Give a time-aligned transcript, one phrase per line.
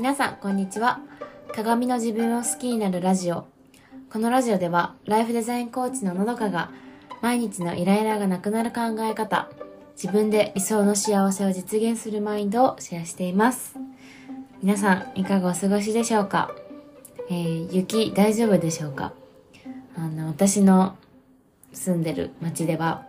[0.00, 0.98] 皆さん、こんにちは。
[1.54, 3.44] 鏡の自分を好きになるラジオ。
[4.10, 6.70] このラジオでは、ライフデザインコーチののどかが、
[7.20, 9.50] 毎日のイライラがなくなる考え方、
[10.02, 13.74] 自分で理想の幸せを実現するマインドをシェアしています。
[14.62, 16.50] 皆さん、いかがお過ごしでしょうか？
[17.28, 19.12] えー、雪大丈夫でしょうか？
[19.98, 20.96] あの、私の
[21.74, 23.04] 住んでる町では、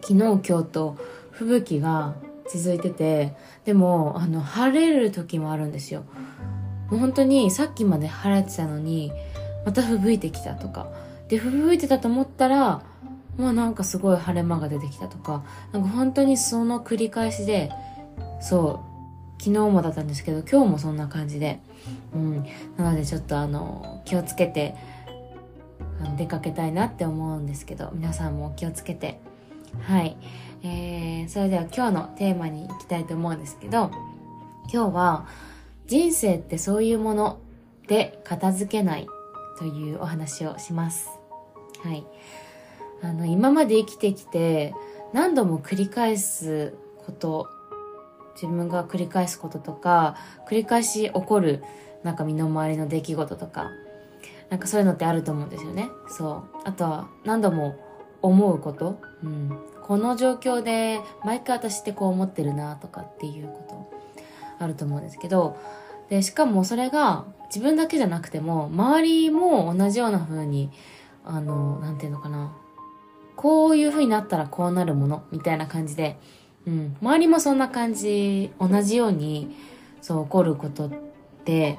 [0.00, 0.96] 昨日今日と
[1.32, 2.14] 吹雪が
[2.52, 6.04] 続いてて、でも、あの、晴れる時もあるんですよ。
[6.90, 9.12] もう本当にさっきまで晴れてたのに、
[9.64, 10.88] また吹雪いてきたとか。
[11.28, 12.82] で、吹雪いてたと思ったら、
[13.36, 17.70] もうなんかすごい晴れ間が出てきたとか、なんか本当にその繰り返しで、
[18.40, 18.80] そ
[19.38, 21.60] う、昨日もだったんですけど、今日もそんな感じで、
[22.14, 22.46] うん。
[22.76, 24.74] なのでちょっとあの、気をつけて、
[26.16, 29.20] 出かけたいなって思うんですけど、皆さんも気をつけて、
[29.82, 30.16] はい。
[30.62, 33.90] えー、それでは今日のテーマに行きたいと思うんですけど、
[34.72, 35.26] 今日は
[35.86, 37.38] 人生ってそういうもの
[37.86, 39.06] で片付けない
[39.58, 41.10] というお話をします。
[41.82, 42.04] はい。
[43.02, 44.74] あの、今まで生きてきて
[45.12, 47.48] 何度も繰り返すこと、
[48.34, 50.16] 自分が繰り返すこととか、
[50.48, 51.62] 繰り返し起こる
[52.02, 53.70] なんか身の回りの出来事とか、
[54.50, 55.88] なんかそういうのってあると思うんですよね。
[56.08, 56.58] そう。
[56.64, 57.76] あとは何度も
[58.26, 64.24] 思うこと、うん、この状況で毎回私ってこう思ってるなとかっていうこと？
[64.58, 65.56] あると思うんですけど。
[66.08, 70.70] でしかもそれが自分だけじゃなくても周りも同じような風に
[71.24, 72.52] あのなんていうのかな？
[73.34, 75.24] こういう風になったらこうなるもの？
[75.32, 76.16] みたいな感じで、
[76.64, 79.56] うん、周りもそんな感じ同じように
[80.00, 80.92] そう起こることっ
[81.44, 81.76] て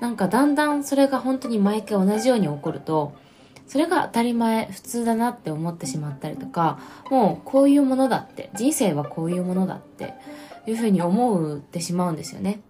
[0.00, 3.14] なんかだんだんそれが本当に毎回同じように起こると
[3.72, 6.78] それが当たり前、普通だなって思ってしまったりとか、
[7.10, 10.12] もうこういうものだって、人生はこういうものだって
[10.66, 12.60] いうふうに思ってしまうんですよね。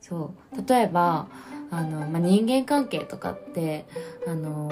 [0.00, 0.68] そう。
[0.68, 1.26] 例えば、
[1.72, 3.84] あの、まあ、人間関係とかって、
[4.28, 4.70] あの、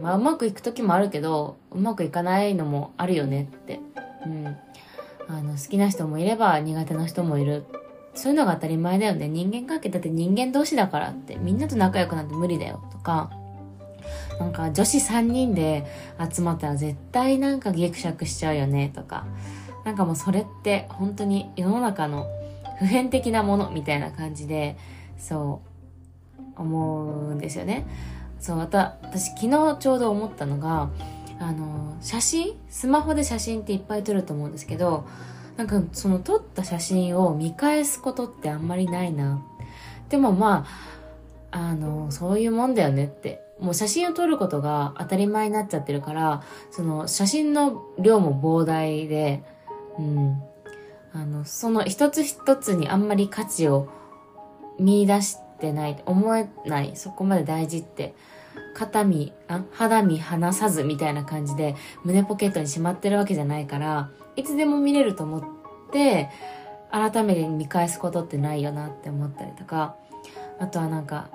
[0.00, 3.80] まあ、うまくいく時もあるけど、うまくいかないのもあるよねって。
[4.24, 4.46] うん。
[5.28, 7.66] あの、好きな人もいれば苦手な人もいる。
[8.14, 9.28] そういうのが当たり前だよね。
[9.28, 13.30] 人間関係だって人間同士だからって、みんなと仲良くなんて無理だよとか、
[14.38, 15.86] なんか女子3人で
[16.32, 19.26] 集まったら絶対なんかギクシャクしちゃうよねとか、
[19.84, 22.26] なんかもうそれって本当に世の中の
[22.78, 24.76] 普遍的なものみたいな感じで、
[25.18, 25.62] そ
[26.58, 27.86] う思うんですよね。
[28.40, 30.90] そう、また私昨日ちょうど思ったのが、
[31.40, 35.06] あの、写真スマホで写真っていっぱい撮ると思うんですけど、
[35.56, 39.42] なんかその撮った写真を見返すことってあんまりないな。
[40.08, 40.66] でもま
[41.50, 49.42] あ、あの、そういうもんだよねってもう写真を撮ることが当たり前になっちゃってるから、その写真の量も膨大で、
[49.98, 50.42] うん。
[51.12, 53.88] あの、その一つ一つにあんまり価値を
[54.78, 58.14] 見出してない、思えない、そこまで大事って、
[58.74, 65.42] 肩身、あ肌身離さずみたいな感じで胸ポケットにしまってるわけじゃないから、いつでも見れると思っ
[65.90, 66.30] て、
[66.90, 69.96] 改めて見返すことってないよなって思ったりとか、
[70.60, 71.28] あとはなんか、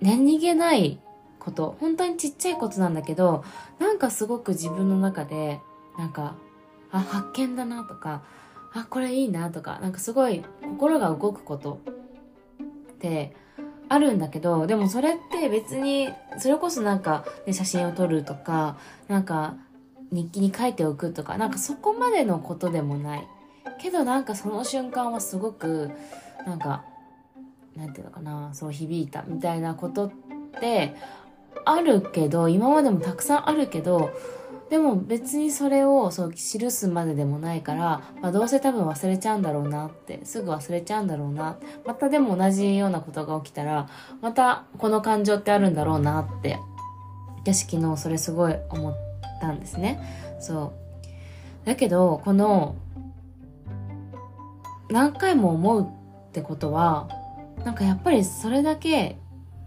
[0.00, 0.98] 何気ない
[1.50, 3.44] こと、本当にちっちゃいことなんだけど、
[3.78, 5.60] なんかすごく自分の中で、
[5.98, 6.36] なんか、
[6.90, 8.22] あ、発見だなとか、
[8.72, 11.80] あ、これいいなとか、なんかすごい心が動くこと
[12.92, 13.34] って
[13.88, 18.76] あるんだけど、でもそれって別に、それこそなんか、ね、写真を撮るとか、
[19.08, 19.56] なんか
[20.12, 23.28] 日記に書いておくとか、なんかそこまでのことでもない。
[23.78, 25.90] けどなんかその瞬間はすごく、
[26.46, 26.84] なんか、
[27.76, 30.10] なんていうのかな、そう響いたみたいなことっ
[30.60, 30.94] て、
[31.64, 34.10] あるけど、今までもたくさんあるけど、
[34.70, 41.56] でも別にそれをそう記すまででもないから、まあ、どうせ多分忘れちゃうんだろうなって、すぐ忘れちゃうんだろうな。
[41.84, 43.88] またでも同じようなことが起きたら、
[44.20, 46.58] またこの感情ってあるんだろうなって、
[47.42, 48.94] 私昨日それすごい思っ
[49.40, 50.00] たんですね。
[50.40, 50.72] そ
[51.64, 51.66] う。
[51.66, 52.76] だけど、この、
[54.88, 57.08] 何回も思うってことは、
[57.64, 59.18] なんかやっぱりそれだけ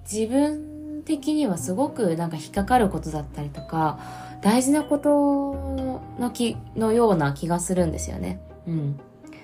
[0.10, 0.73] 自分
[1.06, 4.00] 的にはすごくなんか引っかかることだったりとか、
[4.42, 8.42] 大事なことの気のような気がするんですよね。
[8.68, 9.00] うん。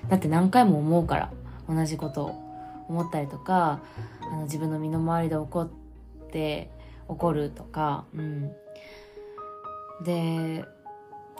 [0.08, 1.32] だって何回も思うから、
[1.68, 3.80] 同じことを思ったりとか、
[4.20, 5.70] あの自分の身の回りで起こっ
[6.30, 6.70] て、
[7.08, 8.52] 起こるとか、うん。
[10.04, 10.64] で、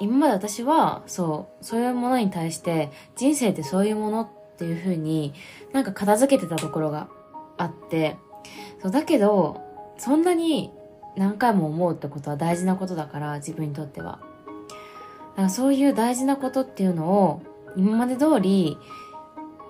[0.01, 5.35] 今まで私は、そう、そういうものに対して、人生ってそういうものっていう風に
[5.73, 7.09] なんか片付けてたところが
[7.57, 8.17] あって、
[8.81, 9.70] そうだけど、
[10.01, 10.73] そんなに
[11.15, 14.19] 何回も思うってことは大事なことだから自分にとっては。
[15.33, 17.43] だからそういう大事なことっていうのを
[17.77, 18.79] 今まで通り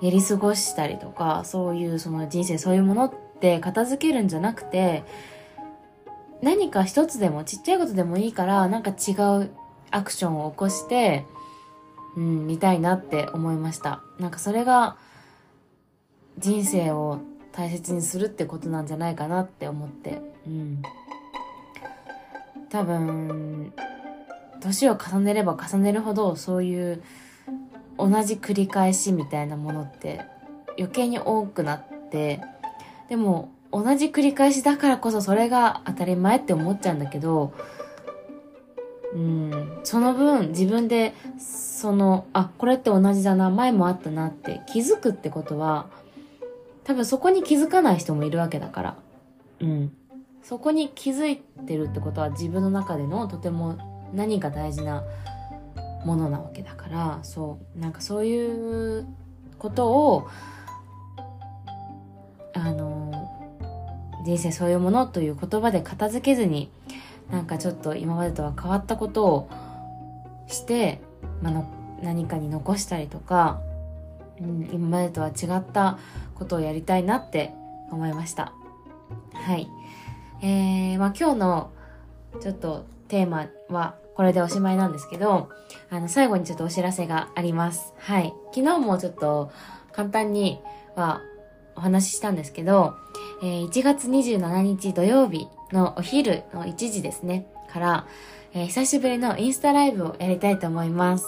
[0.00, 5.02] やり過ごしたりとか、そういうその人生そういうものって片付けるんじゃなくて、
[6.42, 9.12] 何か一つでもちっちゃいことでもいいからなんか違
[9.42, 9.50] う
[9.90, 11.26] アクションを起こして
[12.16, 14.00] うん見たいなって思いました。
[14.20, 14.96] なんかそれが
[16.38, 17.18] 人生を
[17.52, 20.20] 大切にするってことなんじゃないかなって思って。
[20.46, 20.82] うん。
[22.70, 23.72] 多分
[24.60, 27.02] 年を重ねれば重ねるほどそういう
[27.98, 30.20] 同じ繰り返しみたいなものって
[30.78, 32.40] 余計に多くなって
[33.08, 37.52] でも同じ繰り返しだからこそそれが当たり前って思っちゃうんだけど、
[39.14, 41.12] うん、その分自分で
[41.80, 45.86] その、あ、これって同じだな、前もあったなって気づくってことは、
[46.84, 48.96] 多分そこに気づかない人もいるわけだから。
[49.60, 49.92] うん。
[50.42, 53.76] そこに気づいてるってことは自分の中でのとても
[54.14, 55.04] 何か大事な
[56.04, 59.06] ものなわけだから、そう、なんかそういう
[59.58, 60.28] ことを、
[62.54, 63.28] あの、
[64.24, 66.70] 人生そういうものという言葉で片付けずに
[67.30, 69.50] なんかちょっと今までとは変わったことを
[70.46, 71.00] して、
[71.42, 71.70] まあの、
[72.02, 73.60] 何かに残したりとか、
[74.40, 75.98] うん、今までとは違った
[76.34, 77.52] ことをやりたいなって
[77.90, 78.52] 思いました。
[79.34, 79.68] はい。
[80.42, 81.72] えー、まあ今日の
[82.40, 85.50] ちょっとテーマはこれでおしまいなんですけど、
[85.90, 87.92] あの最後にちょっとお知らせがあります。
[87.98, 88.32] はい。
[88.54, 89.50] 昨日もちょっと
[89.92, 90.60] 簡単に
[90.94, 91.20] は
[91.76, 92.94] お話ししたんですけど、
[93.42, 98.06] えー、1月27日土曜日のお昼の1時ですね、から、
[98.52, 101.26] えー、久しぶりのインスタライブをやりたいと思います。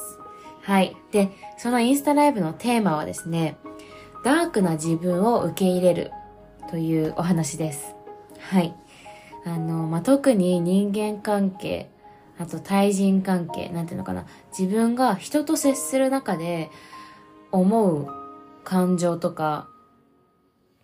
[0.63, 0.97] はい。
[1.11, 3.57] で、そのインスタライブのテーマはですね、
[4.25, 6.13] ダークな自分を受け入れる
[6.71, 7.95] というお話です。
[8.39, 8.75] はい。
[9.45, 11.91] あの、まあ、特に人間関係、
[12.39, 14.25] あと対人関係、なんていうのかな。
[14.57, 16.71] 自分が人と接する中で
[17.51, 18.09] 思う
[18.65, 19.69] 感情とか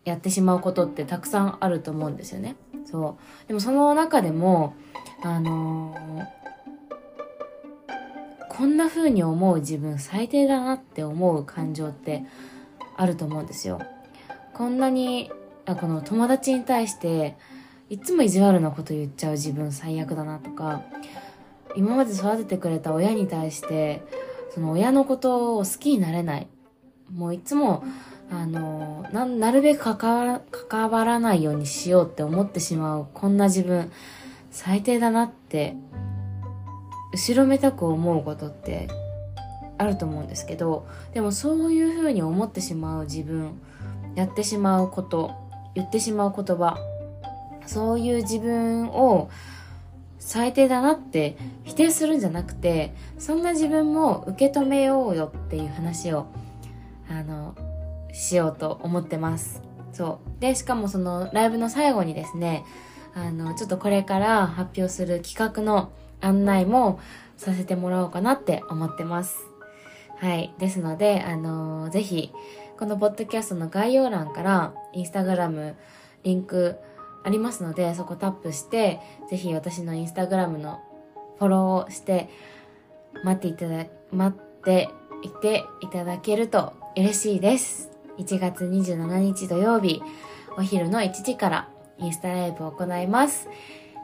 [0.05, 2.57] やってしまうことってたくさんあると思うんですよね。
[2.85, 3.49] そう。
[3.49, 4.75] でもその中でも、
[5.23, 6.27] あのー、
[8.59, 12.25] こんな風に思う自分最低だなって思う感情って
[12.97, 13.81] あると思うんですよ。
[14.53, 15.31] こんなに、
[15.65, 17.37] あこの友達に対して、
[17.89, 20.83] いつも意地悪なこと言っちゃう自分最悪だなとか、
[21.77, 24.03] 今まで育ててくれた親に対して、
[24.53, 26.49] その親のことを好きになれない。
[27.15, 27.85] もういつも、
[28.29, 33.93] あのな、なるべく関わら、関わらないようにしようって思ってしまう、こんな自分、
[34.51, 35.77] 最低だなって、
[37.13, 38.89] 後ろめたく思うことって
[39.79, 43.61] あると思うんですけど、でもそういうふうに思ってしまう自分、
[44.15, 45.33] やってしまうこと、
[45.75, 46.79] 言ってしまう言葉、
[47.67, 49.31] そういう自分を
[50.19, 56.27] 最低だなって否定するんじゃなくて、そんな自分も受け止めようよっていう話を、
[57.09, 57.55] あの、
[58.13, 59.63] しようと思ってます。
[59.93, 60.41] そう。
[60.41, 62.65] で、しかもそのライブの最後にですね、
[63.15, 67.01] あの、ちょっとこれから発表する企画の案内も
[67.37, 69.39] させてもらおうかなって思ってます。
[70.19, 70.53] はい。
[70.59, 72.33] ですので、あのー、ぜひ、
[72.79, 75.77] このポッドキャストの概要欄から、インスタグラム、
[76.25, 76.77] リンク
[77.25, 79.01] ありますので、そこタップして、
[79.31, 80.81] ぜひ私のインスタグラムの
[81.39, 82.29] フォローをして、
[83.25, 84.89] 待っていただ、待って
[85.23, 87.91] いていただけると嬉しいです。
[88.19, 90.03] 1月27日土曜日、
[90.57, 93.49] お昼の1時からインスタライブを行います。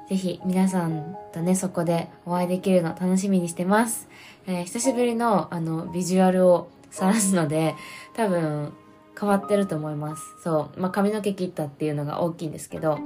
[0.09, 4.09] ぜひ皆さんとね、そこでお会いできるの楽しみにしてます。
[4.47, 7.75] えー、久しぶりのあの、ビジュアルを晒すので、
[8.15, 8.73] 多分
[9.19, 10.23] 変わってると思います。
[10.43, 10.81] そう。
[10.81, 12.99] まあ、髪の毛切ったっていうのが大きいんですけど、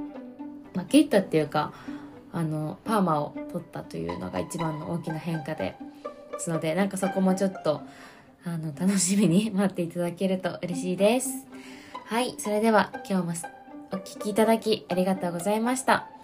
[0.73, 1.73] まあ、切ったっていうか、
[2.31, 5.75] あの、パーマを取ったというのが一番の大きな変化で、
[6.37, 7.81] すので、なんかそこもちょっと、
[8.45, 11.29] あの、楽しみに待っていただけると嬉しいです。
[12.05, 12.35] はい。
[12.37, 13.33] それでは、今日も
[13.91, 16.18] お聴きいただきありがとうございました。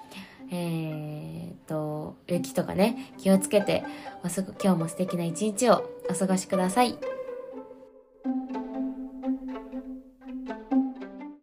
[0.51, 3.83] えー、と、雪とかね、気をつけて、
[4.63, 7.14] 今日も素敵な一日をお過ごしください。